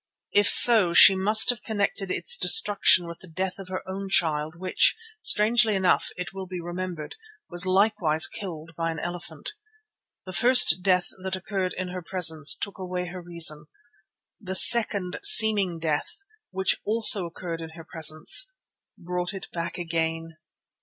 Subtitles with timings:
[0.31, 4.09] If so, she must also have connected its destruction with the death of her own
[4.09, 7.15] child which, strangely enough, it will be remembered,
[7.51, 9.53] was likewise killed by an elephant.
[10.25, 13.67] The first death that occurred in her presence took away her reason,
[14.39, 18.49] the second seeming death, which also occurred in her presence,
[18.97, 20.37] brought it back again!